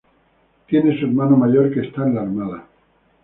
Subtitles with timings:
[0.67, 2.65] Tiene un hermano mayor que está en la armada.